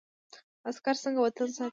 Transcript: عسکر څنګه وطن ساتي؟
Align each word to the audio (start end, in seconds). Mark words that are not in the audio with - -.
عسکر 0.69 0.95
څنګه 1.03 1.19
وطن 1.21 1.49
ساتي؟ 1.55 1.69